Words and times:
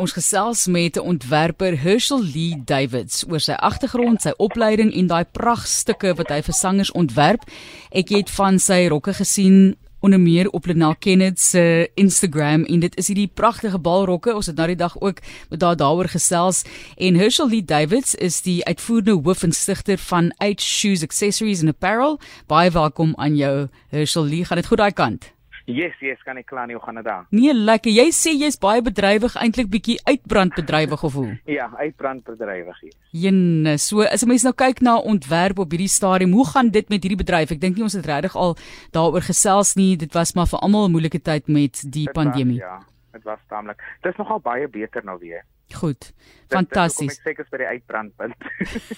ons 0.00 0.12
gesels 0.16 0.66
met 0.66 0.96
'n 0.96 1.00
ontwerper 1.00 1.80
Herschel 1.80 2.24
Lee 2.24 2.62
Davids 2.64 3.24
oor 3.28 3.40
sy 3.40 3.52
agtergrond, 3.52 4.22
sy 4.22 4.32
opleiding 4.36 4.94
en 4.94 5.06
daai 5.06 5.24
pragtstukke 5.24 6.14
wat 6.14 6.28
hy 6.28 6.42
vir 6.42 6.54
sangers 6.54 6.92
ontwerp. 6.92 7.42
Ek 7.90 8.08
het 8.08 8.30
van 8.30 8.58
sy 8.58 8.86
rokke 8.88 9.14
gesien 9.14 9.76
onder 10.00 10.20
meer 10.20 10.48
op 10.50 10.66
Lenal 10.66 10.94
Kenneth 10.96 11.40
se 11.40 11.90
Instagram 11.94 12.64
en 12.64 12.80
dit 12.80 12.96
is 12.96 13.06
hierdie 13.06 13.30
pragtige 13.34 13.78
balrokke. 13.78 14.34
Ons 14.34 14.46
het 14.46 14.56
nou 14.56 14.66
die 14.66 14.76
dag 14.76 15.00
ook 15.00 15.18
met 15.50 15.60
daar 15.60 15.76
daaroor 15.76 16.08
gesels 16.08 16.62
en 16.96 17.14
Herschel 17.14 17.48
Lee 17.48 17.64
Davids 17.64 18.14
is 18.14 18.40
die 18.42 18.64
uitvoerende 18.64 19.20
hoof 19.22 19.42
en 19.42 19.52
stigter 19.52 19.98
van 19.98 20.32
H 20.38 20.60
Shoes 20.60 21.02
Accessories 21.02 21.60
and 21.60 21.68
Apparel. 21.68 22.18
Baie 22.46 22.70
welkom 22.70 23.12
aan 23.16 23.36
jou 23.36 23.68
Herschel 23.88 24.24
Lee. 24.24 24.44
Gaan 24.44 24.56
dit 24.56 24.66
goed 24.66 24.78
daai 24.78 24.92
kant? 24.92 25.39
Yes, 25.70 25.94
yes, 26.02 26.18
kan 26.26 26.36
ek 26.40 26.46
klaar 26.50 26.66
nie 26.66 26.76
dit 26.76 27.04
daar? 27.04 27.26
Nee, 27.30 27.54
lekker. 27.54 27.92
Jy 27.92 28.08
sê 28.10 28.32
jy's 28.34 28.56
baie 28.58 28.82
bedrywig, 28.82 29.34
eintlik 29.36 29.70
bietjie 29.70 29.98
uitbrandbedrywig 30.04 31.02
of 31.04 31.12
hoe? 31.14 31.38
Ja, 31.58 31.70
uitbrandbedrywig 31.78 32.80
hier. 32.80 32.92
Jene, 33.12 33.76
so 33.78 34.02
as 34.02 34.22
'n 34.24 34.28
mens 34.28 34.42
nou 34.44 34.52
kyk 34.54 34.80
na 34.80 34.96
ontwerp 34.98 35.58
op 35.58 35.70
hierdie 35.70 35.88
stadium, 35.88 36.32
hoe 36.32 36.46
gaan 36.46 36.70
dit 36.70 36.88
met 36.88 37.02
hierdie 37.02 37.18
bedryf? 37.24 37.50
Ek 37.50 37.60
dink 37.60 37.76
nie 37.76 37.82
ons 37.86 37.92
het 37.98 38.06
regtig 38.06 38.36
al 38.36 38.56
daaroor 38.92 39.22
gesels 39.22 39.74
nie. 39.76 39.96
Dit 39.96 40.14
was 40.14 40.34
maar 40.34 40.46
vir 40.46 40.58
almal 40.60 40.88
'n 40.88 40.92
moeilike 40.92 41.22
tyd 41.22 41.48
met 41.48 41.80
die 41.84 42.06
Dit 42.06 42.14
pandemie. 42.14 42.58
Was, 42.60 42.68
ja, 42.68 42.78
dit 43.12 43.22
was 43.24 43.38
taamlik. 43.48 43.78
Dit 44.02 44.12
is 44.12 44.18
nogal 44.18 44.40
baie 44.40 44.68
beter 44.68 45.04
nou 45.04 45.18
weer. 45.18 45.44
Goed. 45.72 46.12
Fantasties. 46.50 47.18
Ek 47.20 47.22
seker 47.22 47.46
by 47.50 47.58
die 47.58 47.66
uitbrandpunt. 47.66 48.34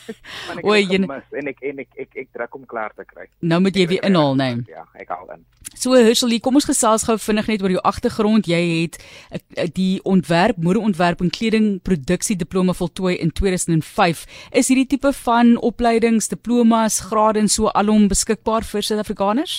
Oei, 0.69 0.87
jene- 0.89 1.23
en 1.37 1.49
ek 1.49 1.61
en 1.63 1.79
ek 1.85 1.89
ek, 1.97 2.15
ek 2.17 2.29
druk 2.33 2.55
om 2.55 2.65
klaar 2.67 2.93
te 2.97 3.05
kry. 3.05 3.27
Nou 3.41 3.61
moet 3.61 3.77
jy 3.77 3.87
weer 3.87 4.05
inhaal, 4.09 4.35
nee. 4.35 4.63
Ja, 4.69 4.87
ek 4.95 5.09
haal 5.13 5.29
in. 5.37 5.45
So 5.83 5.97
Herschel, 5.99 6.31
kom 6.39 6.55
ons 6.55 6.69
gesels 6.69 7.03
gou 7.09 7.17
vinnig 7.19 7.49
net 7.51 7.63
oor 7.65 7.73
jou 7.75 7.81
agtergrond. 7.91 8.47
Jy 8.47 8.59
het 8.85 8.99
eh, 9.03 9.65
die 9.75 9.99
ontwerp, 10.07 10.61
modeontwerp 10.63 11.25
en 11.25 11.33
kledingproduksie 11.35 12.37
diploma 12.39 12.71
voltooi 12.79 13.17
in 13.17 13.33
2005. 13.35 14.23
Is 14.61 14.71
hierdie 14.71 14.87
tipe 14.93 15.11
van 15.25 15.57
opleidings, 15.59 16.31
diplomas, 16.31 17.01
grade 17.09 17.43
en 17.43 17.51
so 17.51 17.73
alom 17.75 18.07
beskikbaar 18.13 18.63
vir 18.69 18.87
Suid-Afrikaners? 18.87 19.57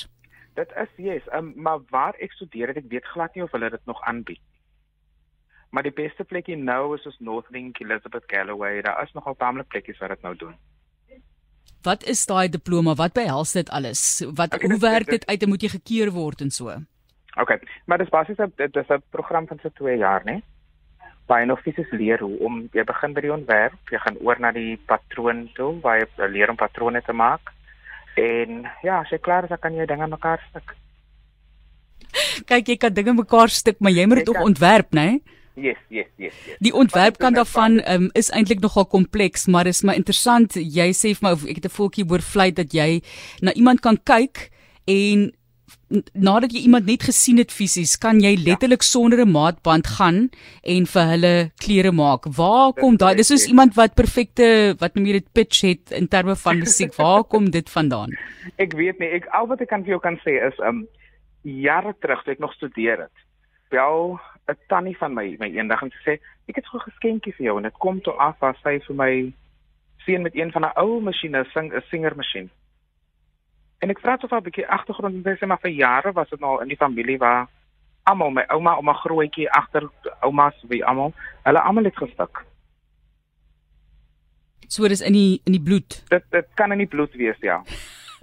Dit 0.56 0.72
is 0.80 0.96
yes, 1.10 1.28
um, 1.36 1.52
maar 1.60 1.84
waar 1.92 2.16
ek 2.24 2.32
studeer 2.38 2.72
het, 2.72 2.80
ek 2.80 2.88
weet 2.94 3.12
glad 3.12 3.36
nie 3.36 3.44
of 3.44 3.52
hulle 3.52 3.74
dit 3.76 3.92
nog 3.92 4.00
aanbied. 4.08 4.40
Maar 5.76 5.90
die 5.90 5.98
beste 5.98 6.24
plekkie 6.24 6.56
nou 6.56 6.94
is 6.96 7.04
ons 7.10 7.20
Northlink, 7.20 7.84
Elizabeth 7.84 8.32
Galloway. 8.32 8.80
Daar 8.86 9.04
is 9.04 9.12
nogal 9.12 9.36
taamlik 9.36 9.68
plekkies 9.76 10.00
wat 10.00 10.16
dit 10.16 10.24
nou 10.24 10.38
doen. 10.40 10.56
Wat 11.84 12.04
is 12.08 12.26
daai 12.26 12.48
diploma? 12.50 12.96
Wat 12.96 13.14
behels 13.14 13.52
dit 13.52 13.70
alles? 13.70 14.24
Wat 14.36 14.54
Okay, 14.54 14.70
hoe 14.70 14.80
werk 14.80 15.10
dit- 15.10 15.26
uit 15.28 15.44
en 15.44 15.50
moet 15.50 15.62
jy 15.62 15.70
gekeur 15.70 16.12
word 16.12 16.42
en 16.42 16.52
so? 16.52 16.72
Okay, 17.36 17.60
maar 17.86 17.98
dis 17.98 18.10
basies 18.10 18.38
'n 18.38 18.52
dit 18.56 18.76
is 18.76 18.90
'n 18.90 19.02
program 19.10 19.48
van 19.48 19.60
so 19.62 19.70
2 19.70 19.98
jaar, 19.98 20.22
né? 20.26 20.42
Waar 21.28 21.40
jy 21.40 21.46
nog 21.48 21.62
fisies 21.62 21.92
leer 21.92 22.20
hoe 22.20 22.40
om 22.40 22.70
jy 22.74 22.84
begin 22.84 23.14
by 23.14 23.22
die 23.22 23.34
ontwerp, 23.34 23.74
jy 23.92 23.98
gaan 23.98 24.18
oor 24.22 24.40
na 24.40 24.52
die 24.52 24.78
patroon 24.86 25.50
toe 25.54 25.80
waar 25.82 26.00
jy 26.00 26.28
leer 26.30 26.50
om 26.50 26.56
patrone 26.56 27.02
te 27.02 27.14
maak. 27.14 27.52
En 28.16 28.68
ja, 28.84 29.00
as 29.00 29.10
jy 29.10 29.18
klaar 29.18 29.44
is, 29.44 29.50
dan 29.50 29.58
kan 29.60 29.74
jy 29.74 29.86
dinge 29.86 30.08
mekaar 30.08 30.40
stik. 30.50 30.76
Kyk, 32.46 32.68
jy 32.68 32.78
kan 32.78 32.94
dinge 32.94 33.14
mekaar 33.14 33.50
stik, 33.50 33.80
maar 33.80 33.92
jy 33.92 34.06
moet 34.06 34.18
dit 34.18 34.30
ook 34.30 34.44
ontwerp, 34.46 34.92
né? 34.94 35.20
Yes, 35.56 35.78
yes, 35.90 36.08
yes, 36.18 36.34
yes. 36.46 36.58
Die 36.60 36.74
ontwerp 36.74 37.20
Maar 37.20 37.30
kan 37.30 37.34
daarvan 37.34 37.78
um, 37.92 38.10
is 38.14 38.32
eintlik 38.34 38.60
nogal 38.60 38.86
kompleks, 38.86 39.46
maar 39.46 39.68
is 39.70 39.84
my 39.84 39.94
interessant. 39.94 40.56
Jy 40.58 40.90
sê 40.98 41.14
vir 41.14 41.28
my 41.28 41.32
of 41.38 41.46
ek 41.46 41.62
het 41.62 41.70
'n 41.70 41.78
voeltjie 41.78 42.08
hoor 42.10 42.22
vlei 42.22 42.52
dat 42.52 42.74
jy 42.74 43.02
na 43.42 43.54
iemand 43.54 43.80
kan 43.82 43.98
kyk 44.04 44.50
en 44.86 45.32
nadat 46.14 46.54
jy 46.54 46.64
iemand 46.66 46.88
net 46.90 47.06
gesien 47.06 47.38
het 47.38 47.52
fisies, 47.54 47.98
kan 48.02 48.20
jy 48.22 48.34
letterlik 48.42 48.82
ja. 48.82 48.88
sonder 48.88 49.22
'n 49.22 49.32
maatband 49.32 49.88
gaan 49.88 50.30
en 50.64 50.86
vir 50.86 51.06
hulle 51.14 51.52
klere 51.58 51.92
maak. 51.92 52.26
Waar 52.26 52.74
kom 52.74 52.98
daai? 52.98 53.16
Dis 53.16 53.28
soos 53.28 53.46
iemand 53.46 53.76
wat 53.76 53.96
perfekte 53.96 54.76
wat 54.80 54.96
noem 54.96 55.06
jy 55.06 55.14
dit 55.14 55.34
pitch 55.34 55.62
het 55.62 55.92
in 55.92 56.08
terme 56.08 56.36
van 56.36 56.60
musiek. 56.60 56.94
Waar 57.04 57.24
kom 57.24 57.52
dit 57.52 57.70
vandaan? 57.70 58.10
Ek 58.58 58.74
weet 58.74 59.00
nie, 59.00 59.10
ek 59.10 59.26
al 59.34 59.48
wat 59.48 59.62
ek 59.62 59.70
kan 59.70 59.84
vir 59.84 59.98
jou 59.98 60.02
kan 60.02 60.18
sê 60.26 60.42
is 60.48 60.58
um 60.60 60.88
jare 61.44 61.94
terug 62.00 62.24
toe 62.24 62.34
ek 62.34 62.40
nog 62.40 62.54
studeer 62.54 62.98
het. 63.06 63.16
Bel 63.70 64.20
'n 64.48 64.58
tannie 64.68 64.98
van 64.98 65.14
my 65.14 65.36
my 65.40 65.50
eendag 65.50 65.82
en 65.82 65.92
sy 65.92 66.02
sê 66.06 66.14
ek 66.48 66.56
het 66.56 66.66
so 66.66 66.78
'n 66.78 66.90
geskenkie 66.90 67.34
vir 67.34 67.46
jou 67.46 67.58
en 67.58 67.64
dit 67.64 67.78
kom 67.78 68.02
toe 68.02 68.14
af 68.14 68.44
as 68.44 68.60
sy 68.64 68.80
vir 68.88 68.96
my 68.96 69.34
seën 70.06 70.22
met 70.22 70.36
een 70.36 70.52
van 70.52 70.66
'n 70.66 70.76
ou 70.76 71.02
masjiene 71.02 71.46
sing 71.54 71.74
'n 71.74 71.82
singermasjien. 71.90 72.50
En 73.80 73.90
ek 73.90 74.00
vra 74.00 74.18
toe 74.18 74.30
vir 74.30 74.38
'n 74.38 74.44
bietjie 74.44 74.68
agtergrond 74.68 75.26
en 75.26 75.38
sê 75.38 75.48
maar 75.48 75.64
vir 75.64 75.72
jare 75.72 76.12
was 76.12 76.30
dit 76.30 76.40
nou 76.40 76.62
in 76.62 76.68
die 76.68 76.78
familie 76.78 77.18
waar 77.18 77.48
almal 78.04 78.32
my 78.32 78.44
ouma, 78.48 78.76
ouma 78.76 78.94
grootjie 78.94 79.50
agter 79.52 79.90
oumas 80.22 80.56
wie 80.68 80.86
almal, 80.86 81.14
hulle 81.44 81.60
almal 81.60 81.84
het 81.84 81.98
gestik. 81.98 82.46
So 84.68 84.88
dis 84.88 85.02
in 85.02 85.14
die 85.14 85.42
in 85.46 85.52
die 85.52 85.62
bloed. 85.62 86.04
Dit 86.10 86.24
dit 86.30 86.48
kan 86.54 86.72
in 86.72 86.78
die 86.78 86.88
bloed 86.88 87.14
wees, 87.14 87.38
ja. 87.40 87.62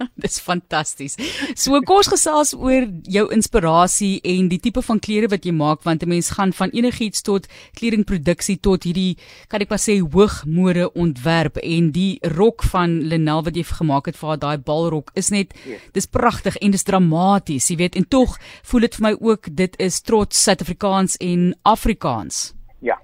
Dis 0.23 0.39
fantasties. 0.39 1.17
So 1.55 1.79
kom 1.81 2.01
ons 2.01 2.11
gesels 2.11 2.53
oor 2.53 2.87
jou 3.03 3.25
inspirasie 3.33 4.19
en 4.23 4.49
die 4.51 4.59
tipe 4.59 4.81
van 4.81 4.99
klere 4.99 5.29
wat 5.31 5.45
jy 5.45 5.53
maak 5.55 5.83
want 5.83 6.03
'n 6.03 6.09
mens 6.09 6.31
gaan 6.37 6.53
van 6.53 6.69
enigiets 6.71 7.21
tot 7.21 7.47
kledingproduksie 7.77 8.59
tot 8.59 8.83
hierdie 8.83 9.17
kan 9.47 9.61
ek 9.61 9.69
maar 9.69 9.79
sê 9.79 9.99
hoogmode 10.01 10.91
ontwerp 10.93 11.57
en 11.57 11.91
die 11.91 12.19
rok 12.21 12.63
van 12.63 13.01
Lenel 13.09 13.43
wat 13.43 13.55
jy 13.55 13.63
gemaak 13.63 14.05
het 14.05 14.17
vir 14.17 14.29
haar 14.29 14.39
daai 14.39 14.57
balrok 14.57 15.11
is 15.15 15.29
net 15.29 15.53
Yes. 15.65 15.81
dis 15.93 16.07
pragtig 16.07 16.57
en 16.57 16.71
dis 16.71 16.83
dramaties, 16.83 17.69
jy 17.69 17.77
weet 17.77 17.95
en 17.95 18.07
tog 18.07 18.37
voel 18.63 18.81
dit 18.87 18.95
vir 18.95 19.03
my 19.07 19.13
ook 19.19 19.49
dit 19.55 19.79
is 19.79 20.01
trots 20.01 20.43
Suid-Afrikaans 20.43 21.17
en 21.21 21.53
Afrikaans. 21.63 22.53
Ja. 22.81 22.97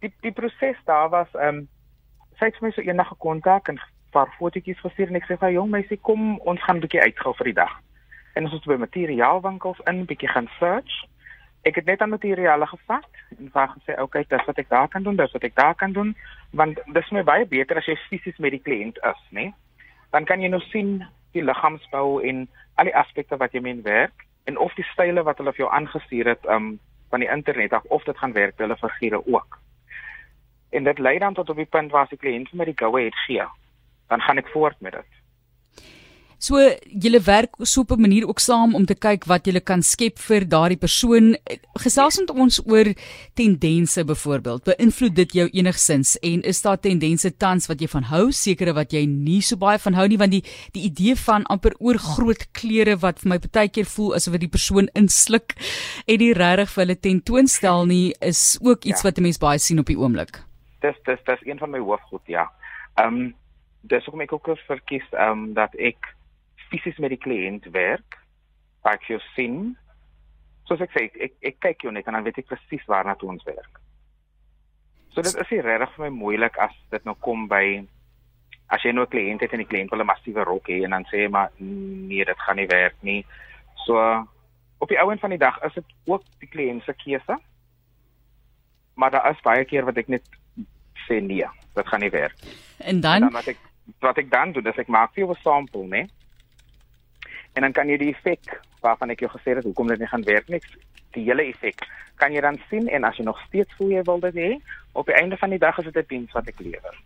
Die 0.00 0.12
die 0.22 0.32
proses 0.32 0.78
daar 0.86 1.10
was 1.10 1.28
ehm 1.34 1.62
um, 1.62 1.68
sy 2.38 2.50
het 2.50 2.60
my 2.62 2.72
so 2.74 2.82
eendag 2.82 3.08
gekontak 3.12 3.68
en 3.68 3.78
paar 4.12 4.28
fotootjies 4.38 4.80
gestuur 4.80 5.10
en 5.10 5.18
ek 5.18 5.26
sê 5.28 5.38
vir 5.40 5.56
jong 5.56 5.70
meisie 5.72 5.98
kom 6.08 6.36
ons 6.40 6.62
gaan 6.62 6.76
'n 6.76 6.84
bietjie 6.84 7.02
uitgou 7.02 7.32
vir 7.38 7.50
die 7.50 7.60
dag. 7.60 7.72
En 8.34 8.44
ons 8.44 8.52
het 8.52 8.66
by 8.66 8.76
materiaalwinkels 8.80 9.80
in 9.90 10.04
bietjie 10.06 10.28
gaan 10.28 10.48
search. 10.58 10.94
Ek 11.64 11.74
het 11.74 11.84
net 11.86 12.00
aan 12.00 12.10
materiale 12.10 12.66
gevat 12.66 13.12
en 13.38 13.50
vir 13.54 13.68
gesê, 13.76 13.92
"Oké, 13.92 14.02
okay, 14.02 14.24
dis 14.28 14.46
wat 14.46 14.58
ek 14.58 14.68
daar 14.68 14.88
kan 14.88 15.02
doen, 15.02 15.16
dis 15.16 15.32
wat 15.32 15.44
ek 15.44 15.54
daar 15.54 15.74
kan 15.74 15.92
doen." 15.92 16.16
Want 16.52 16.80
dis 16.92 17.10
my 17.10 17.22
baie 17.22 17.46
beter 17.46 17.76
as 17.76 17.86
jy 17.86 17.96
fisies 17.96 18.38
met 18.38 18.50
die 18.50 18.62
kliënt 18.62 18.98
is, 19.02 19.20
né? 19.30 19.52
Dan 20.10 20.24
kan 20.24 20.40
jy 20.40 20.48
nou 20.48 20.60
sien 20.60 21.06
die 21.32 21.42
liggaamsbou 21.42 22.22
en 22.22 22.48
al 22.74 22.84
die 22.84 22.96
aspekte 22.96 23.36
wat 23.36 23.52
jy 23.52 23.60
mee 23.60 23.82
werk 23.82 24.26
en 24.44 24.58
of 24.58 24.74
die 24.74 24.86
style 24.92 25.22
wat 25.22 25.38
hulle 25.38 25.52
vir 25.52 25.64
jou 25.64 25.72
aangestuur 25.72 26.26
het 26.26 26.46
um 26.46 26.78
van 27.10 27.20
die 27.20 27.30
internet 27.30 27.72
af 27.72 27.84
of 27.84 28.04
dit 28.04 28.18
gaan 28.18 28.32
werk 28.32 28.56
by 28.56 28.64
hulle 28.64 28.76
figure 28.76 29.26
ook. 29.26 29.58
En 30.70 30.84
dit 30.84 30.98
lei 30.98 31.18
dan 31.18 31.34
tot 31.34 31.50
op 31.50 31.56
die 31.56 31.68
punt 31.68 31.90
waar 31.90 32.02
as 32.02 32.08
die 32.08 32.18
kliënt 32.18 32.48
vir 32.48 32.58
my 32.58 32.64
die 32.64 32.78
go 32.78 32.96
ahead 32.96 33.16
gee, 33.26 33.44
dan 34.12 34.20
gaan 34.20 34.38
ek 34.42 34.52
voort 34.52 34.78
met 34.84 34.92
dit. 34.98 35.10
So 36.42 36.58
julle 37.02 37.20
werk 37.22 37.52
so 37.62 37.80
op 37.84 37.92
'n 37.92 38.00
manier 38.00 38.26
ook 38.26 38.40
saam 38.40 38.74
om 38.74 38.84
te 38.84 38.94
kyk 38.94 39.24
wat 39.30 39.46
julle 39.46 39.60
kan 39.60 39.82
skep 39.82 40.18
vir 40.18 40.42
daardie 40.44 40.76
persoon. 40.76 41.36
Gesels 41.78 42.18
met 42.18 42.30
ons 42.30 42.60
oor 42.66 42.86
tendense 43.34 44.04
byvoorbeeld. 44.04 44.64
Beïnvloed 44.64 45.14
dit 45.14 45.32
jou 45.32 45.48
enigsins 45.52 46.18
en 46.18 46.42
is 46.42 46.62
daar 46.62 46.80
tendense 46.80 47.36
tans 47.36 47.66
wat 47.68 47.80
jy 47.80 47.88
van 47.88 48.02
hou, 48.02 48.32
sekere 48.32 48.72
wat 48.74 48.90
jy 48.92 49.04
nie 49.06 49.40
so 49.40 49.56
baie 49.56 49.78
van 49.78 49.94
hou 49.94 50.08
nie 50.08 50.18
want 50.18 50.30
die 50.32 50.42
die 50.72 50.82
idee 50.90 51.14
van 51.16 51.44
amper 51.46 51.74
oor 51.78 51.98
groot 51.98 52.44
klere 52.52 52.96
wat 52.96 53.20
vir 53.20 53.28
my 53.28 53.38
baie 53.38 53.68
keer 53.68 53.86
voel 53.86 54.14
asof 54.14 54.32
dit 54.32 54.40
die 54.40 54.56
persoon 54.58 54.88
insluk 54.94 55.54
en 56.08 56.18
nie 56.18 56.32
regtig 56.32 56.70
vir 56.74 56.84
hulle 56.84 56.96
tentoonstel 57.00 57.86
nie 57.86 58.14
is 58.20 58.58
ook 58.60 58.84
iets 58.84 59.02
Ja. 59.02 59.08
wat 59.08 59.18
'n 59.18 59.22
mens 59.22 59.38
baie 59.38 59.58
sien 59.58 59.78
op 59.78 59.86
die 59.86 59.98
oomblik. 59.98 60.42
Dis 60.80 60.96
dis 61.04 61.20
dis 61.24 61.46
een 61.46 61.58
van 61.58 61.70
my 61.70 61.78
hoofgoed, 61.78 62.26
ja. 62.26 62.50
Ehm 62.96 63.14
um, 63.14 63.34
dis 63.82 64.04
hoekom 64.04 64.24
ek 64.24 64.32
ook 64.32 64.50
verkies 64.66 65.06
ehm 65.12 65.30
um, 65.30 65.54
dat 65.54 65.74
ek 65.78 66.14
fisies 66.70 66.98
met 66.98 67.12
die 67.12 67.20
kliënt 67.20 67.68
werk. 67.74 68.18
Ek 68.88 69.04
jou 69.10 69.20
sien. 69.34 69.76
Soos 70.68 70.80
ek 70.80 70.92
sê, 70.94 71.06
ek 71.08 71.16
ek, 71.28 71.34
ek 71.52 71.56
kyk 71.60 71.86
jou 71.86 71.92
net 71.92 72.06
en 72.06 72.16
dan 72.18 72.26
weet 72.26 72.38
ek 72.42 72.50
presies 72.50 72.84
waarna 72.90 73.14
toe 73.18 73.30
ons 73.32 73.44
werk. 73.48 73.80
So 75.12 75.20
dit 75.20 75.34
is 75.34 75.50
nie 75.52 75.60
regtig 75.60 75.92
vir 75.96 76.06
my 76.06 76.12
moeilik 76.16 76.56
as 76.62 76.74
dit 76.94 77.04
nou 77.04 77.14
kom 77.20 77.48
by 77.50 77.82
as 78.72 78.84
jy 78.84 78.92
nou 78.92 79.04
'n 79.04 79.12
kliënt 79.12 79.42
het 79.44 79.52
en 79.52 79.60
die 79.60 79.68
kliënt 79.68 79.90
wil 79.90 80.00
'n 80.00 80.08
massiewe 80.08 80.44
rok 80.44 80.68
hê 80.68 80.84
en 80.84 80.90
dan 80.96 81.04
sê 81.10 81.24
jy 81.24 81.28
maar 81.28 81.50
nee, 81.58 82.24
dit 82.24 82.38
gaan 82.38 82.56
nie 82.56 82.66
werk 82.66 82.96
nie. 83.02 83.24
So 83.84 83.98
op 84.78 84.88
die 84.88 85.00
ouend 85.00 85.20
van 85.20 85.30
die 85.30 85.38
dag 85.38 85.60
is 85.62 85.74
dit 85.74 85.84
ook 86.06 86.22
die 86.40 86.48
kliënt 86.48 86.84
se 86.84 86.94
keuse. 86.94 87.38
Maar 88.94 89.10
daar 89.10 89.30
is 89.30 89.44
baie 89.44 89.64
keer 89.64 89.84
wat 89.84 89.96
ek 89.96 90.08
net 90.08 90.24
sê 91.08 91.20
nee, 91.20 91.44
dit 91.74 91.86
gaan 91.86 92.00
nie 92.00 92.10
werk. 92.10 92.36
En 92.78 92.96
En 92.96 93.00
dan 93.00 93.20
dan 93.20 93.32
wat 93.32 93.46
ek 93.46 93.58
wat 94.00 94.18
ek 94.18 94.30
dan 94.30 94.52
doen, 94.52 94.66
is 94.66 94.78
ek 94.78 94.88
maak 94.88 95.14
vir 95.14 95.24
jou 95.24 95.30
'n 95.30 95.42
sample, 95.42 95.86
né? 95.86 96.08
En 97.54 97.62
dan 97.62 97.72
kan 97.72 97.88
jy 97.88 97.96
die 97.96 98.14
effek 98.14 98.60
waarvan 98.80 99.10
ek 99.10 99.20
jou 99.20 99.30
gesê 99.30 99.54
het 99.56 99.64
hoekom 99.64 99.88
dit 99.88 99.98
nie 99.98 100.08
gaan 100.08 100.24
werk 100.24 100.48
nie, 100.48 100.60
die 101.12 101.24
hele 101.24 101.44
effek 101.44 101.86
kan 102.16 102.32
jy 102.32 102.40
dan 102.40 102.60
sien 102.70 102.88
en 102.88 103.04
as 103.04 103.16
jy 103.18 103.24
nog 103.24 103.40
steeds 103.46 103.74
voel 103.78 103.96
jy 103.96 104.02
wil 104.06 104.20
dit 104.20 104.34
hê, 104.34 104.50
op 104.92 105.06
die 105.06 105.16
einde 105.18 105.36
van 105.40 105.50
die 105.50 105.58
dag 105.58 105.78
is 105.78 105.88
dit 105.90 105.96
'n 105.96 106.08
diens 106.08 106.32
wat 106.32 106.48
ek 106.48 106.60
lewer. 106.60 106.96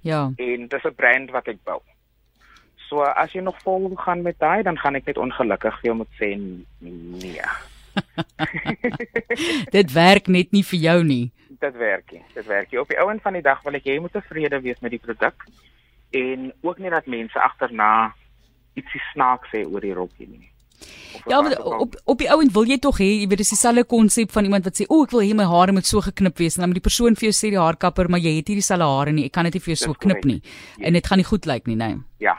ja. 0.00 0.32
En 0.36 0.68
dis 0.68 0.84
'n 0.84 0.94
brand 0.94 1.30
wat 1.30 1.48
ek 1.48 1.58
bou. 1.64 1.80
So 2.88 3.02
as 3.02 3.32
jy 3.32 3.40
nog 3.40 3.62
vol 3.62 3.92
gaan 3.96 4.22
met 4.22 4.38
daai, 4.38 4.62
dan 4.62 4.78
gaan 4.78 4.94
ek 4.94 5.06
net 5.06 5.18
ongelukkig 5.18 5.80
vir 5.80 5.88
jou 5.90 5.96
moet 5.96 6.12
sê 6.20 6.36
nee. 6.80 7.40
Dit 9.76 9.92
werk 9.92 10.26
net 10.26 10.52
nie 10.52 10.64
vir 10.64 10.78
jou 10.78 11.04
nie. 11.04 11.32
dit 11.60 11.76
werk 11.76 12.12
nie. 12.12 12.22
Dit 12.34 12.46
werk 12.46 12.70
nie. 12.70 12.80
Op 12.80 12.88
die 12.88 12.98
ouend 12.98 13.22
van 13.22 13.32
die 13.32 13.42
dag 13.42 13.62
wil 13.62 13.74
ek 13.74 13.84
jy 13.84 13.98
moet 14.00 14.12
tevrede 14.12 14.60
wees 14.60 14.80
met 14.80 14.90
die 14.90 15.00
produk 15.00 15.46
en 16.14 16.52
ook 16.62 16.78
nie 16.78 16.90
dat 16.90 17.06
mense 17.10 17.40
agterna 17.40 18.14
ietsie 18.78 19.00
snaaks 19.12 19.50
sê 19.52 19.64
oor 19.66 19.82
die 19.84 19.94
rokkie 19.94 20.28
nie. 20.28 20.50
Ja, 21.30 21.40
maar 21.40 21.56
op 21.58 21.94
op 22.04 22.18
die 22.18 22.30
ouend 22.30 22.52
wil 22.52 22.66
jy 22.68 22.78
tog 22.82 22.98
hê, 23.00 23.06
jy 23.22 23.28
weet 23.30 23.40
dis 23.40 23.52
dieselfde 23.54 23.84
konsep 23.88 24.32
van 24.34 24.44
iemand 24.44 24.64
wat 24.64 24.80
sê, 24.80 24.86
"O, 24.88 25.02
ek 25.04 25.10
wil 25.10 25.22
hê 25.22 25.34
my 25.34 25.44
hare 25.44 25.72
moet 25.72 25.86
so 25.86 26.00
geknip 26.00 26.38
wees." 26.38 26.56
En 26.56 26.60
dan 26.60 26.68
moet 26.68 26.82
die 26.82 26.88
persoon 26.90 27.14
vir 27.16 27.30
jou 27.30 27.32
sê 27.32 27.50
die 27.50 27.60
haarkapper, 27.60 28.08
"Maar 28.10 28.20
jy 28.20 28.36
het 28.36 28.48
nie 28.48 28.56
dieselfde 28.56 28.84
hare 28.84 29.12
nie. 29.12 29.24
Ek 29.24 29.32
kan 29.32 29.44
dit 29.44 29.54
nie 29.54 29.60
vir 29.60 29.74
jou 29.74 29.76
so 29.76 29.92
knip 29.92 30.24
nie." 30.24 30.42
En 30.80 30.92
dit 30.92 31.06
gaan 31.06 31.18
nie 31.18 31.24
goed 31.24 31.46
lyk 31.46 31.66
nie, 31.66 31.76
nee. 31.76 31.96
Ja, 32.18 32.36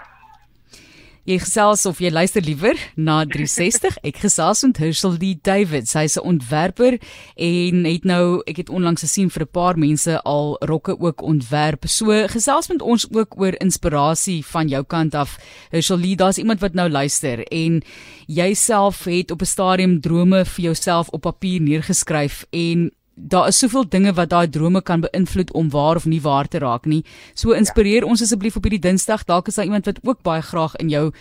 Jy 1.26 1.40
gesels 1.42 1.88
of 1.90 1.98
jy 1.98 2.12
luister 2.14 2.44
liewer 2.46 2.78
na 3.02 3.16
360. 3.26 3.96
Ek 4.06 4.20
gesels 4.22 4.60
met 4.62 4.78
Herschel 4.78 5.16
D 5.18 5.32
Davids. 5.42 5.96
Hy's 5.98 6.20
'n 6.20 6.22
ontwerper 6.22 7.00
en 7.34 7.86
het 7.86 8.06
nou 8.06 8.44
ek 8.46 8.58
het 8.62 8.70
onlangs 8.70 9.02
gesien 9.02 9.32
vir 9.34 9.42
'n 9.42 9.50
paar 9.52 9.76
mense 9.76 10.22
al 10.22 10.56
rokke 10.62 10.94
ook 10.94 11.24
ontwerp. 11.24 11.90
So 11.90 12.28
gesels 12.28 12.70
met 12.70 12.82
ons 12.82 13.08
ook 13.10 13.40
oor 13.42 13.58
inspirasie 13.58 14.46
van 14.46 14.68
jou 14.68 14.84
kant 14.84 15.16
af. 15.16 15.40
Herschel 15.72 15.98
D, 15.98 16.16
daar's 16.16 16.38
iemand 16.38 16.60
wat 16.60 16.74
nou 16.76 16.90
luister 16.90 17.42
en 17.48 17.82
jouself 18.28 19.06
het 19.06 19.32
op 19.32 19.42
'n 19.42 19.46
stadium 19.46 20.02
drome 20.02 20.46
vir 20.46 20.64
jouself 20.64 21.10
op 21.10 21.22
papier 21.22 21.60
neergeskryf 21.62 22.46
en 22.52 22.92
daar 23.16 23.48
is 23.48 23.60
soveel 23.60 23.88
dinge 23.90 24.14
wat 24.14 24.30
daai 24.30 24.50
drome 24.50 24.82
kan 24.84 25.02
beïnvloed 25.02 25.54
om 25.54 25.70
waar 25.70 25.96
of 25.96 26.06
nie 26.06 26.22
waar 26.22 26.48
te 26.48 26.60
raak 26.60 26.86
nie. 26.86 27.04
So 27.34 27.56
inspireer 27.56 28.04
ja. 28.04 28.10
ons 28.10 28.22
asseblief 28.22 28.56
op 28.56 28.68
hierdie 28.68 28.84
Dinsdag. 28.84 29.24
Dalk 29.24 29.48
is 29.48 29.56
daar 29.56 29.66
iemand 29.66 29.86
wat 29.86 30.00
ook 30.04 30.22
baie 30.22 30.42
graag 30.42 30.76
in 30.76 30.90
jou 30.90 31.12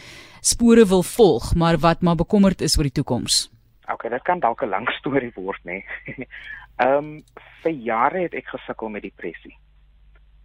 spore 0.41 0.87
wil 0.87 1.03
volg, 1.03 1.55
maar 1.55 1.79
wat 1.79 2.03
maar 2.03 2.17
bekommerd 2.17 2.61
is 2.61 2.77
oor 2.79 2.91
die 2.91 2.99
toekoms. 2.99 3.49
OK, 3.93 4.09
dit 4.11 4.23
kan 4.23 4.41
dalk 4.41 4.63
'n 4.63 4.69
lang 4.69 4.89
storie 4.99 5.33
word, 5.35 5.61
nê. 5.65 5.85
Ehm 6.77 6.97
um, 6.97 7.23
vir 7.63 7.73
jare 7.73 8.19
het 8.23 8.35
ek 8.35 8.49
gesukkel 8.49 8.89
met 8.89 9.03
depressie. 9.03 9.57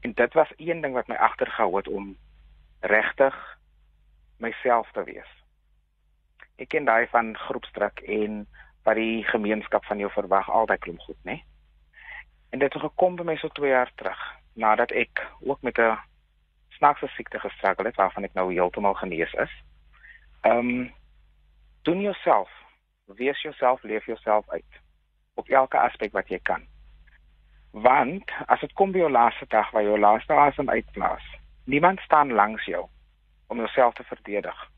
En 0.02 0.13
dit 0.13 0.34
was 0.34 0.52
een 0.57 0.81
ding 0.81 0.94
wat 0.94 1.07
my 1.07 1.16
agtergehou 1.16 1.78
het 1.78 1.88
om 1.88 2.16
regtig 2.80 3.36
myself 4.38 4.92
te 4.92 5.04
wees. 5.04 5.31
Ek 6.56 6.69
ken 6.69 6.86
daai 6.86 7.07
van 7.07 7.36
groepsdruk 7.38 8.00
en 8.00 8.48
wat 8.84 8.96
die 8.96 9.24
gemeenskap 9.24 9.86
van 9.86 9.98
jou 9.98 10.12
verwag 10.12 10.50
altyd 10.50 10.80
klop 10.80 11.00
goed, 11.00 11.18
né? 11.24 11.42
En 12.50 12.60
dit 12.60 12.74
het 12.74 12.81
gekom 12.81 13.16
by 13.16 13.24
my 13.24 13.36
so 13.38 13.48
2 13.48 13.70
jaar 13.70 13.92
terug, 13.96 14.22
nadat 14.54 14.92
ek 14.92 15.28
ook 15.40 15.62
met 15.62 15.78
'n 15.78 15.98
snaakse 16.70 17.08
siekte 17.08 17.40
gestruggle 17.40 17.86
het 17.86 17.96
waarvan 17.96 18.24
ek 18.24 18.34
nou 18.34 18.54
heeltemal 18.54 18.94
genees 18.94 19.34
is. 19.34 19.54
Ehm 20.42 20.58
um, 20.58 20.94
doen 21.81 22.02
jouself, 22.02 22.50
wees 23.06 23.42
jouself, 23.42 23.84
leef 23.84 24.06
jouself 24.06 24.50
uit 24.50 24.81
op 25.34 25.48
elke 25.48 25.78
aspek 25.78 26.12
wat 26.12 26.28
jy 26.28 26.40
kan. 26.40 26.68
Want 27.72 28.31
as 28.46 28.60
dit 28.60 28.74
kom 28.74 28.92
by 28.92 28.98
jou 28.98 29.12
laaste 29.12 29.46
dag 29.48 29.72
waar 29.72 29.84
jou 29.84 30.00
laaste 30.00 30.34
asem 30.34 30.70
uitblaas, 30.70 31.26
niemand 31.64 32.00
staan 32.00 32.31
langs 32.31 32.66
jou 32.66 32.88
om 33.48 33.58
jouself 33.58 33.94
te 33.94 34.04
verdedig 34.04 34.70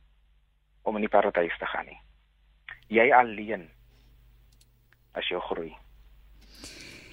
om 0.81 0.95
in 0.95 1.06
die 1.06 1.09
paradys 1.09 1.57
te 1.57 1.65
gaan 1.65 1.86
nie. 1.86 2.00
Jy 2.88 3.12
alleen 3.13 3.69
as 5.17 5.27
jy 5.29 5.39
groei. 5.49 5.71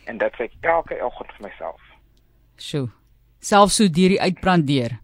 En 0.09 0.19
dit 0.19 0.39
sê 0.39 0.49
elke 0.61 0.99
oggend 1.05 1.33
vir 1.37 1.49
myself. 1.49 1.83
Sjoe. 2.57 2.89
Selfs 3.41 3.77
so 3.79 3.89
deur 3.89 4.15
die 4.15 4.21
uitbrand 4.21 4.67
deur. 4.67 4.97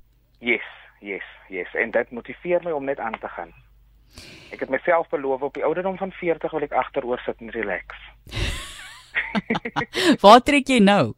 Yes, 0.44 0.66
yes, 1.00 1.26
yes. 1.48 1.74
En 1.78 1.92
dit 1.94 2.10
motiveer 2.10 2.64
my 2.64 2.72
om 2.74 2.84
net 2.84 2.98
aan 2.98 3.18
te 3.20 3.28
gaan. 3.28 3.52
Ek 4.54 4.62
het 4.62 4.70
myself 4.70 5.08
beloof 5.10 5.42
op 5.42 5.54
die 5.54 5.64
ouderdom 5.64 5.96
van 5.98 6.12
40 6.12 6.50
wil 6.50 6.66
ek 6.66 6.74
agteroor 6.78 7.22
sit 7.26 7.40
en 7.42 7.50
relax. 7.54 8.02
Waar 10.22 10.42
trek 10.42 10.68
jy 10.70 10.80
nou? 10.82 11.14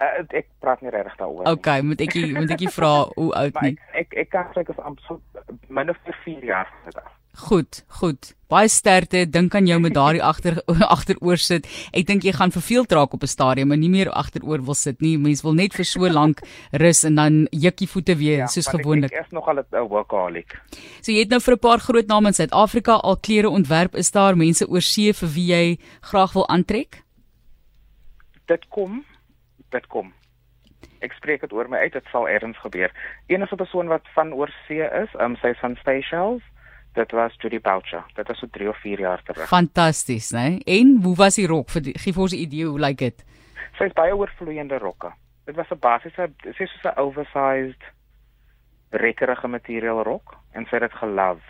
Uh, 0.00 0.22
ek 0.32 0.46
praat 0.64 0.80
nie 0.80 0.92
regtig 0.94 1.16
daaroor. 1.20 1.48
Okay, 1.50 1.82
moet 1.84 2.00
ek 2.00 2.14
moet 2.32 2.54
ek 2.54 2.62
vra 2.72 2.92
hoe 3.18 3.32
oud 3.42 3.58
nie? 3.66 3.74
Ek 3.92 4.06
ek, 4.06 4.14
ek 4.22 4.30
kan 4.32 4.46
sê 4.54 4.62
ek 4.62 4.70
is 4.72 4.78
absoluut 4.80 5.58
minder 5.68 5.98
vir 6.06 6.16
4 6.24 6.46
jaar 6.52 6.70
vandag. 6.86 7.10
Goed, 7.36 7.84
goed. 7.86 8.34
Baie 8.50 8.68
sterkte. 8.68 9.22
Dink 9.30 9.54
aan 9.54 9.66
jou 9.66 9.78
met 9.80 9.94
daardie 9.94 10.22
agter 10.22 10.58
agteroor 10.96 11.38
sit. 11.38 11.68
Ek 11.94 12.08
dink 12.08 12.24
jy 12.26 12.32
gaan 12.34 12.50
verveeld 12.50 12.92
raak 12.92 13.14
op 13.14 13.22
'n 13.22 13.30
stadium 13.30 13.72
en 13.72 13.80
nie 13.80 13.90
meer 13.90 14.10
agteroor 14.10 14.64
wil 14.66 14.74
sit 14.74 15.00
nie. 15.00 15.16
Mense 15.18 15.42
wil 15.46 15.54
net 15.54 15.74
vir 15.74 15.86
so 15.86 16.10
lank 16.10 16.42
rus 16.82 17.04
en 17.04 17.14
dan 17.14 17.46
jukkie 17.50 17.86
voete 17.86 18.16
weer 18.18 18.42
ja, 18.42 18.46
soos 18.46 18.66
gewoonlik. 18.66 19.12
Ek 19.12 19.26
is 19.26 19.32
nog 19.32 19.48
al 19.48 19.62
'n 19.62 19.88
workaholic. 19.88 20.58
So 21.00 21.12
jy 21.12 21.20
het 21.20 21.30
nou 21.30 21.40
vir 21.40 21.54
'n 21.54 21.58
paar 21.58 21.78
groot 21.78 22.06
name 22.08 22.26
in 22.26 22.34
Suid-Afrika 22.34 22.92
al 22.92 23.16
klere 23.16 23.48
ontwerp. 23.48 23.94
Is 23.94 24.10
daar 24.10 24.36
mense 24.36 24.66
oor 24.66 24.82
see 24.82 25.12
vir 25.12 25.28
wie 25.28 25.46
jy 25.46 25.78
graag 26.00 26.32
wil 26.32 26.48
aantrek? 26.48 27.04
Dit 28.46 28.66
kom. 28.68 29.04
Dit 29.70 29.86
kom. 29.86 30.12
Ek 31.00 31.12
spreek 31.12 31.40
dit 31.40 31.52
oor 31.52 31.68
my 31.68 31.78
uit. 31.78 31.92
Dit 31.92 32.04
sal 32.10 32.28
erns 32.28 32.58
gebeur. 32.58 32.90
Enige 33.28 33.56
persoon 33.56 33.86
wat 33.86 34.02
van 34.14 34.32
oor 34.32 34.50
see 34.66 34.82
is, 34.82 35.08
um, 35.20 35.36
sy 35.36 35.54
van 35.54 35.78
Seychelles 35.84 36.42
Dit 36.92 37.10
was 37.10 37.34
Judy 37.38 37.60
Boucher. 37.60 38.04
Dit 38.14 38.26
was 38.26 38.38
so 38.38 38.46
3 38.50 38.68
of 38.68 38.76
4 38.76 38.98
jaar 38.98 39.22
terug. 39.22 39.48
Fantasties, 39.48 40.30
né? 40.30 40.48
Nee? 40.48 40.80
En 40.80 40.98
hoe 41.02 41.14
was 41.16 41.34
die 41.34 41.46
rok 41.46 41.70
vir 41.70 41.82
gee 41.82 42.12
vir 42.12 42.22
ons 42.22 42.32
'n 42.32 42.42
idee 42.42 42.64
hoe 42.66 42.78
lyk 42.78 42.88
like 42.88 43.04
dit? 43.04 43.24
Sy 43.78 43.84
het 43.84 43.94
baie 43.94 44.16
oorvloeiende 44.16 44.78
rokke. 44.78 45.12
Dit 45.44 45.54
was 45.56 45.70
'n 45.70 45.78
basiese 45.78 46.32
sy 46.56 46.62
is 46.62 46.78
so 46.82 46.88
'n 46.88 46.98
oversized 46.98 47.82
rekkerige 48.90 49.48
materiaal 49.48 50.02
rok 50.02 50.36
en 50.52 50.64
sy 50.64 50.76
het 50.76 50.90
dit 50.90 50.92
gelove. 50.92 51.42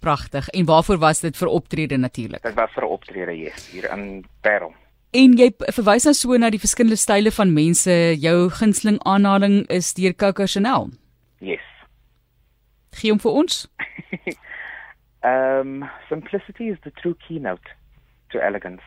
Pragtig. 0.00 0.48
En 0.48 0.64
waarvoor 0.64 0.98
was 0.98 1.20
dit 1.20 1.36
vir 1.36 1.48
optrede 1.48 1.96
natuurlik? 1.96 2.42
Dit 2.42 2.54
was 2.54 2.70
vir 2.72 2.82
'n 2.82 2.90
optrede 2.90 3.38
yes, 3.38 3.70
hier 3.70 3.90
in 3.92 4.26
Parel. 4.40 4.74
En 5.10 5.32
jy 5.32 5.54
verwys 5.58 6.04
nou 6.04 6.14
so 6.14 6.36
na 6.36 6.50
die 6.50 6.60
verskillende 6.60 6.96
style 6.96 7.32
van 7.32 7.52
mense. 7.52 8.16
Jou 8.18 8.50
gunsteling 8.50 9.02
aanhaling 9.02 9.66
is 9.68 9.94
deur 9.94 10.14
Coco 10.14 10.46
Chanel. 10.46 10.90
Yes 11.38 11.75
gee 12.96 13.10
hom 13.10 13.20
vir 13.22 13.32
ons? 13.32 13.66
um 15.22 15.84
simplicity 16.10 16.70
is 16.72 16.78
the 16.82 16.92
true 17.02 17.16
keynote 17.28 17.74
to 18.30 18.40
elegance. 18.40 18.82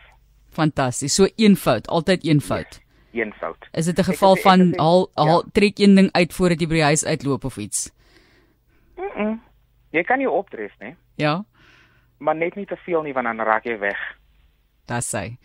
Fantasties. 0.49 1.15
So 1.15 1.27
eenvoud, 1.37 1.87
altyd 1.87 2.25
eenvoud. 2.25 2.79
Yes, 3.11 3.25
eenvoud. 3.25 3.69
Is 3.71 3.85
dit 3.85 3.99
'n 3.99 4.03
geval 4.03 4.35
ek 4.35 4.41
van 4.41 4.73
haal 4.77 5.09
haal 5.13 5.43
ja. 5.43 5.49
trek 5.53 5.79
een 5.79 5.95
ding 5.95 6.09
uit 6.11 6.33
voordat 6.33 6.59
jy 6.59 6.67
by 6.67 6.73
die 6.73 6.89
huis 6.91 7.05
uitloop 7.05 7.45
of 7.45 7.57
iets? 7.57 7.91
Mm. 8.97 9.11
-mm. 9.15 9.41
Jy 9.89 10.03
kan 10.03 10.19
jou 10.19 10.33
opdref, 10.33 10.73
né? 10.79 10.95
Ja. 11.15 11.45
Maar 12.17 12.35
net 12.35 12.55
nie 12.55 12.65
te 12.65 12.75
veel 12.75 13.01
nie 13.01 13.13
want 13.13 13.25
dan 13.25 13.39
raak 13.39 13.63
jy 13.63 13.77
weg. 13.79 13.97
Dis 14.85 15.09
sy. 15.09 15.37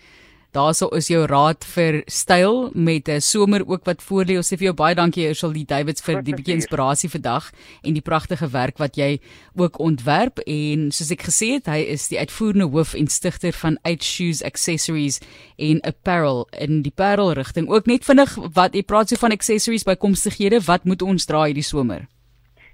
Daarso 0.54 0.86
is 0.94 1.08
jou 1.10 1.24
raad 1.26 1.64
vir 1.66 2.04
styl 2.06 2.70
met 2.74 3.08
'n 3.08 3.20
somer 3.20 3.66
ook 3.66 3.84
wat 3.84 4.02
voor 4.02 4.24
lê. 4.24 4.36
Ons 4.36 4.52
sê 4.52 4.56
vir 4.56 4.70
jou 4.70 4.74
baie 4.74 4.94
dankie 4.94 5.26
Ursula 5.28 5.64
Davids 5.66 6.00
vir 6.00 6.22
die 6.22 6.34
bietjie 6.34 6.54
inspirasie 6.54 7.10
vandag 7.10 7.50
en 7.82 7.92
die 7.94 8.02
pragtige 8.02 8.48
werk 8.52 8.78
wat 8.78 8.94
jy 8.96 9.18
ook 9.56 9.78
ontwerp 9.80 10.38
en 10.46 10.92
soos 10.92 11.10
ek 11.10 11.22
gesê 11.22 11.54
het, 11.54 11.66
hy 11.66 11.82
is 11.90 12.06
die 12.08 12.18
uitvoerende 12.18 12.70
hoof 12.70 12.94
en 12.94 13.08
stigter 13.08 13.52
van 13.52 13.78
Eight 13.82 14.04
Shoes 14.04 14.44
Accessories 14.44 15.20
en 15.58 15.80
Apparel 15.80 16.46
in 16.52 16.82
die 16.82 16.94
Parel 16.94 17.32
rigting. 17.32 17.68
Ook 17.68 17.86
net 17.86 18.04
vinnig 18.04 18.38
wat 18.54 18.74
jy 18.74 18.82
praat 18.82 19.08
so 19.08 19.16
van 19.16 19.32
accessories 19.32 19.84
bykomstighede, 19.84 20.60
wat 20.66 20.84
moet 20.84 21.02
ons 21.02 21.26
dra 21.26 21.44
hierdie 21.44 21.66
somer? 21.66 22.06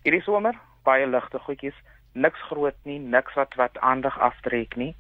Hierdie 0.05 0.23
somer 0.23 0.55
baie 0.85 1.07
ligte 1.07 1.39
goedjies, 1.39 1.75
niks 2.13 2.41
groot 2.41 2.77
nie, 2.85 2.99
niks 2.99 3.35
wat 3.35 3.55
wat 3.57 3.79
aandag 3.79 4.19
aftrek 4.19 4.77
nie 4.77 4.95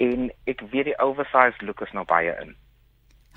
en 0.00 0.30
ek 0.46 0.64
weet 0.72 0.90
die 0.90 0.98
oversized 0.98 1.62
look 1.62 1.82
is 1.82 1.92
nou 1.92 2.04
baie 2.08 2.32
in. 2.42 2.54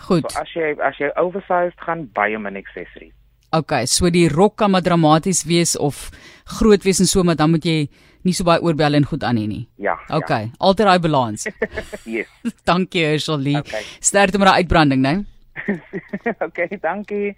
Goed. 0.07 0.27
So 0.31 0.41
as 0.41 0.51
jy 0.55 0.73
as 0.83 0.97
jy 0.99 1.11
oversized 1.19 1.79
gaan 1.83 2.07
baie 2.13 2.39
min 2.39 2.59
accessories. 2.59 3.13
Okay, 3.55 3.85
so 3.87 4.09
die 4.11 4.27
rok 4.27 4.57
kan 4.59 4.71
maar 4.73 4.83
dramaties 4.83 5.45
wees 5.47 5.77
of 5.79 6.09
groot 6.57 6.83
wees 6.83 6.99
en 6.99 7.07
so 7.07 7.23
maar 7.23 7.37
dan 7.39 7.53
moet 7.53 7.65
jy 7.65 7.77
nie 8.25 8.33
so 8.33 8.43
baie 8.43 8.59
oorbel 8.59 8.97
en 8.97 9.05
goed 9.05 9.23
aan 9.23 9.39
hê 9.39 9.45
nie. 9.47 9.63
Ja. 9.79 9.95
Okay, 10.09 10.49
ja. 10.49 10.57
altyd 10.59 10.89
daai 10.89 10.99
balans. 10.99 11.47
yes. 12.17 12.27
dankie 12.67 13.05
Lee. 13.37 13.59
Okay. 13.61 13.83
Sterkte 13.99 14.37
met 14.37 14.49
daai 14.49 14.63
uitbranding, 14.63 15.01
né? 15.01 15.15
okay, 16.47 16.67
dankie. 16.81 17.33